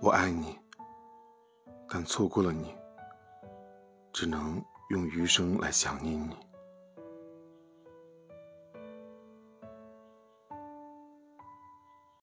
[0.00, 0.56] 我爱你
[1.88, 2.72] 但错过了你
[4.12, 6.47] 只能用余生来想念你。